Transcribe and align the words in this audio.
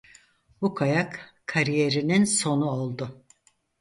Bu 0.61 0.75
kayak 0.75 1.33
kariyerinin 1.45 2.23
sonu 2.25 2.65
oldu. 2.65 3.23